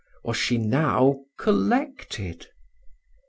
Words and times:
was 0.23 0.35
she 0.35 0.57
now 0.57 1.19
collected? 1.37 2.47